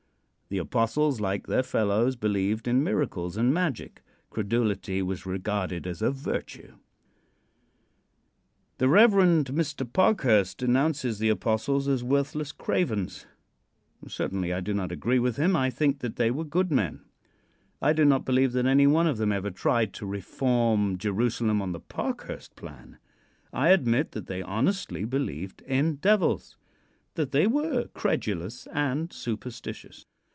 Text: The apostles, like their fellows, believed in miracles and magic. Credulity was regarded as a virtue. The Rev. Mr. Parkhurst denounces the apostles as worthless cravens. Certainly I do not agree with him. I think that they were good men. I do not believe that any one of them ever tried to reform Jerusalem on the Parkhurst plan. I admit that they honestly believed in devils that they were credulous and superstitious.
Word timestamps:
The 0.49 0.57
apostles, 0.57 1.21
like 1.21 1.47
their 1.47 1.63
fellows, 1.63 2.17
believed 2.17 2.67
in 2.67 2.83
miracles 2.83 3.37
and 3.37 3.53
magic. 3.53 4.01
Credulity 4.29 5.01
was 5.01 5.25
regarded 5.25 5.87
as 5.87 6.01
a 6.01 6.11
virtue. 6.11 6.75
The 8.77 8.89
Rev. 8.89 9.11
Mr. 9.13 9.89
Parkhurst 9.93 10.57
denounces 10.57 11.19
the 11.19 11.29
apostles 11.29 11.87
as 11.87 12.03
worthless 12.03 12.51
cravens. 12.51 13.25
Certainly 14.05 14.51
I 14.51 14.59
do 14.59 14.73
not 14.73 14.91
agree 14.91 15.19
with 15.19 15.37
him. 15.37 15.55
I 15.55 15.69
think 15.69 15.99
that 15.99 16.17
they 16.17 16.29
were 16.29 16.43
good 16.43 16.69
men. 16.69 17.05
I 17.81 17.93
do 17.93 18.03
not 18.03 18.25
believe 18.25 18.51
that 18.51 18.65
any 18.65 18.87
one 18.87 19.07
of 19.07 19.15
them 19.17 19.31
ever 19.31 19.51
tried 19.51 19.93
to 19.93 20.05
reform 20.05 20.97
Jerusalem 20.97 21.61
on 21.61 21.71
the 21.71 21.79
Parkhurst 21.79 22.57
plan. 22.57 22.97
I 23.53 23.69
admit 23.69 24.11
that 24.11 24.27
they 24.27 24.41
honestly 24.41 25.05
believed 25.05 25.61
in 25.61 25.95
devils 25.95 26.57
that 27.13 27.31
they 27.31 27.47
were 27.47 27.87
credulous 27.93 28.67
and 28.73 29.13
superstitious. 29.13 30.03